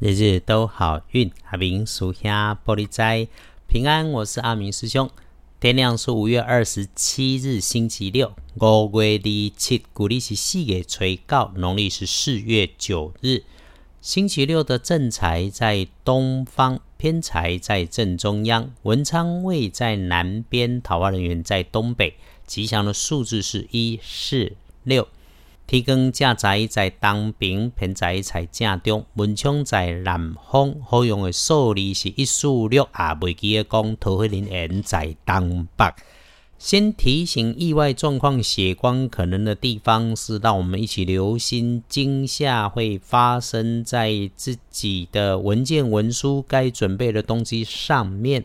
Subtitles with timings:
[0.00, 3.28] 日日都好运，阿明属下玻璃斋
[3.66, 4.10] 平安。
[4.10, 5.10] 我是阿明师兄。
[5.60, 8.32] 天亮是五月二十七日，星期六。
[8.58, 13.42] 五月二七，古历是四月初九，农历是四月九日。
[14.00, 22.14] 星期六的正财在东方，偏财在正中央，文昌位在南边，桃花人员在东北。
[22.46, 25.06] 吉祥的数字是一四六。
[25.70, 35.84] 天光正在在东边，偏在在正中，文昌在南方，好用的数字是一四六，也未记得讲桃花林缘在东北。
[36.58, 48.44] 先提醒意外状况、血光可能的地方，是让我们一起留心惊吓会发生在自己的文件、文书该准备的东西上面。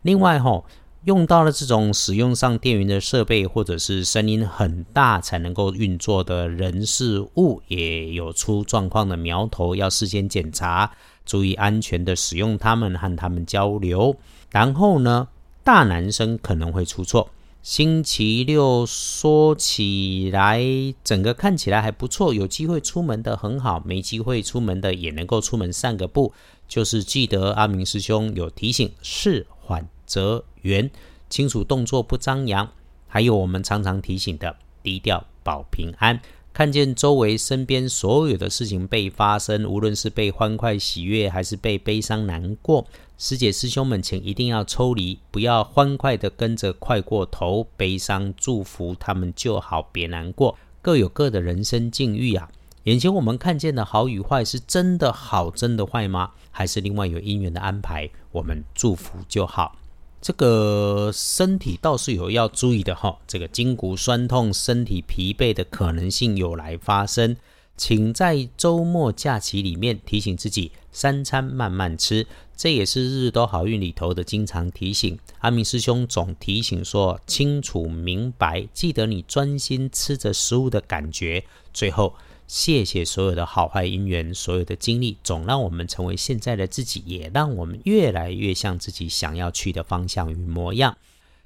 [0.00, 0.64] 另外，吼。
[1.04, 10.92] 用到了这种使用上电源的设备，或者是声音很大才能够运作的人事物，也有出状况的苗头，要事先检查，
[11.26, 14.14] 注意安全的使用它们和他们交流。
[14.50, 15.26] 然后呢，
[15.64, 17.28] 大男生可能会出错。
[17.64, 20.62] 星期六说起来，
[21.02, 26.32] 整个看起来还不错，有机会出门的很好，没机会出门的也能够出门散个步。
[26.68, 30.44] 就是记得阿明师兄有提醒，事缓则。
[30.62, 30.90] 圆
[31.28, 32.68] 清楚动作不张扬，
[33.06, 36.20] 还有我们常常提醒的低调保平安。
[36.54, 50.58] 看见周围身边所有的事情被发生，无论是被欢快喜悦，还是被悲伤难过，师姐师兄们，请一定要抽离，不要欢快的跟着快过头，悲伤祝福他们就好，别难过。
[50.82, 52.50] 各有各的人生境遇啊。
[52.84, 56.32] 眼前我们看见的好与坏，是真的好，真的坏吗？
[56.50, 58.10] 还是另外有因缘的安排？
[58.30, 59.76] 我们祝福就好。
[60.22, 67.36] 这个身体倒是有要注意的哈，这个筋骨酸痛、身体疲惫的可能性有来发生，
[67.76, 72.24] 请在周末假期里面提醒自己三餐慢慢吃，
[72.56, 75.18] 这也是日日都好运里头的经常提醒。
[75.40, 82.14] 阿明师兄总提醒说，清楚明白，记得你专心吃着食物的感觉，最后。
[82.52, 90.94] 谢谢所有的好坏因缘，所有的经历，总让我们成为现在的自己，也让我们越来越像自己想要去的方向与模样。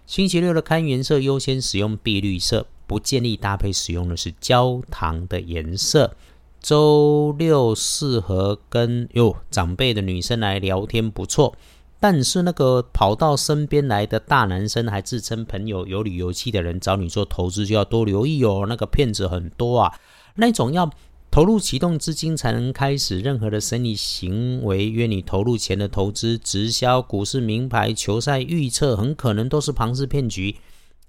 [0.04, 6.16] 星期六的看颜色，优先使用碧绿色，不建议搭配使用的是焦糖的颜色。
[6.60, 11.54] 周六适合跟哟长辈的女生来聊天，不错。
[12.00, 18.66] 但是那个跑到身边来的大男生，还自称朋友、有旅游气的人找你做投资，就要多留意哦。
[18.68, 19.94] 那个骗子很多啊。
[20.36, 20.90] 那种要
[21.30, 30.56] 投入启动资金才能开始任何的生意行为，约你投入钱的投资、直销、股市、名牌、球赛预测，很可能都是庞氏骗局，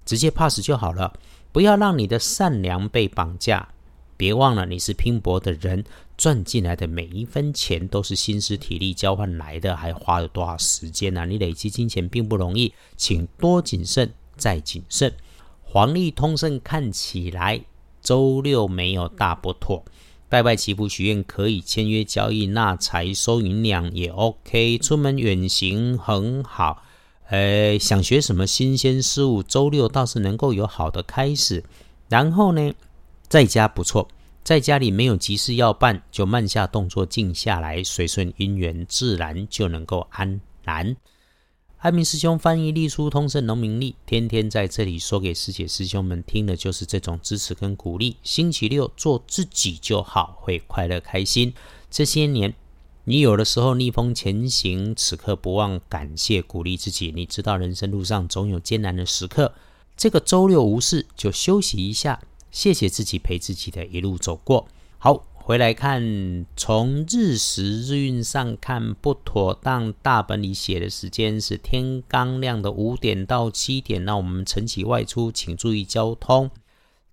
[0.04, 1.12] 直接 pass 就好了。
[1.52, 3.68] 不要让你的善良被绑架。
[4.18, 5.84] 别忘了，你是拼搏的人，
[6.16, 11.24] 赚进来的每一分钱都是心思体力交换来的，还花了多少时间呢？
[11.24, 15.12] 你累积金钱并不容易，请多谨慎再谨慎。
[15.62, 17.60] 黄历通胜看起来。
[18.08, 19.84] 周六没有大不妥，
[20.30, 26.82] 拜拜祈福许愿可以，签约交易纳财收银两也 OK，出门远行很好。
[27.28, 31.62] 呃，想学什么新鲜事物，周六倒是能够有好的开始。
[32.08, 32.72] 然后呢，
[33.28, 34.08] 在家不错，
[34.42, 40.96] 在家里没有急事要办，就慢下动作，静下来，随顺因缘，自然就能够安然。
[41.78, 48.16] 艾明师兄翻译隶书通胜农民历，天天在这里说给师姐师兄们听的，就是这种支持跟鼓励。
[48.24, 51.54] 星期六做自己就好，会快乐开心。
[51.88, 52.52] 这些年，
[53.04, 57.12] 你有的时候逆风前行，此刻不忘感谢鼓励自己。
[57.14, 59.54] 你知道人生路上总有艰难的时刻，
[59.96, 64.66] 这个周六无事就休息一下，谢谢自己陪自己的一路走过。
[64.98, 65.24] 好。
[65.48, 69.90] 回来看，从日时日运上看不妥当。
[70.02, 76.50] 大本里写的时间是天刚亮的五点到七点，那我们晨起外出，请注意交通。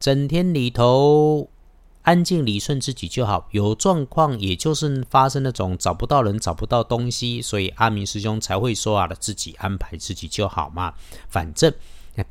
[0.01, 1.49] 整天里头
[2.01, 3.47] 安静理顺自己就好。
[3.51, 10.93] 有状况，也就是发生那种找不到人、找不到东西，所以阿明师兄才会说啊，自己安排自己就好嘛。
[11.29, 11.73] 反正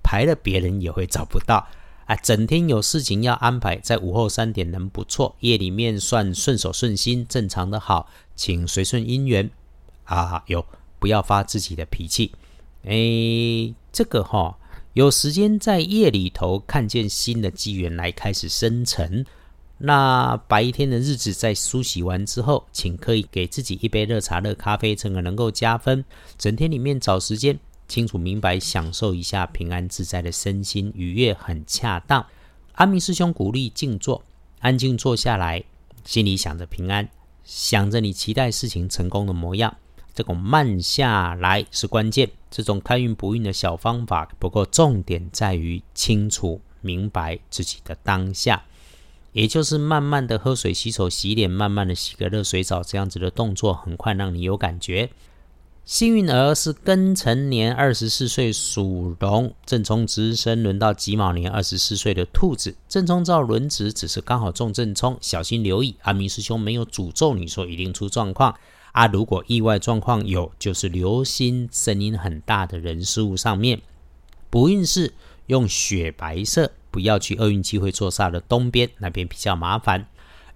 [0.02, 1.67] 排了，别人也会找不到。
[2.06, 9.51] 啊，整天有事情要安排，在午后三点能不错，夜里面算顺手顺心，正常的好，请随顺因缘
[10.05, 10.67] 啊，有
[10.99, 12.33] 不要发自己的脾气。
[12.85, 14.59] 哎，这个哈，
[14.93, 19.25] 有时间在夜里头看见新的机缘来开始生成。
[19.79, 26.05] 那白天的日子在梳洗完之后，请可以给自己一杯热茶、热咖啡，这个能够加分。
[26.37, 27.59] 整天里面找时间。
[27.86, 32.25] 清楚明白，享受一下平安自在的身心愉悦，很恰当。
[32.72, 34.25] 阿明师兄鼓励静坐，
[34.60, 35.62] 安静坐下来，
[36.04, 37.08] 心里想着平安，
[37.44, 39.76] 想着你期待事情成功的模样。
[40.14, 42.31] 这种慢下来是关键。
[42.50, 48.62] 这种开运不运的小方法，不过重点在于清楚明白自己的当下，
[49.32, 55.10] 也就是慢慢的喝水、洗手、洗脸，慢慢的洗个热水澡，这样子的动作，很快让你有感觉。
[55.84, 65.94] 幸运儿是庚辰年二十四岁属龙，正冲值生轮到己卯年二十四岁的兔子，正冲照轮值只是刚好中正冲，小心留意。
[66.00, 68.56] 阿明师兄没有诅咒你说一定出状况
[68.92, 73.82] 啊，如果意外状况有，就是留心声音很大的人事物上面。
[74.48, 75.12] 不运势
[75.48, 80.06] 用雪白色，不要去厄运机会坐煞的东边，那边比较麻烦。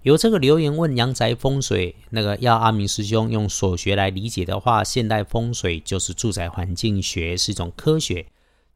[0.03, 8.25] 有这个留言问阳宅风水，那个要阿明师兄用所学来理解的话，现代风水就是住宅环境学，是一种科学。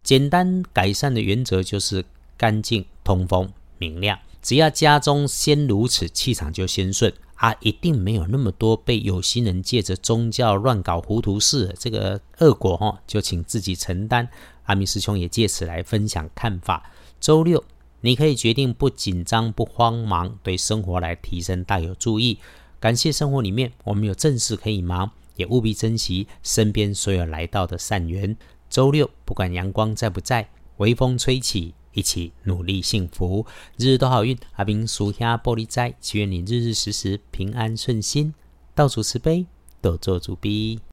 [0.04, 2.04] 简单改善的原则就是
[2.36, 4.20] 干净、通风、明亮。
[4.42, 14.28] 只要家中先如此，气场就先顺啊，一定没有那么多被有心人借着宗教乱搞糊涂事，这个恶果哈，就请自己承担。
[14.66, 16.92] 阿明师兄也借此来分享看法。
[17.22, 17.64] 周六。
[18.06, 22.38] 你可以决定不紧张、不慌忙，对生活来提升大有注意。
[22.78, 28.36] 感谢生活里面我们有正事可以忙，也务必珍惜身边所有来到的善缘。
[28.70, 33.46] 周六不管阳光在不在，微风吹起，一起努力幸福，
[33.78, 34.38] 日日都好运。
[34.58, 38.34] 阿明属下玻璃斋，祈愿你日日时时平安顺心，
[38.76, 39.46] 到处慈悲，
[39.82, 40.82] 多做主逼。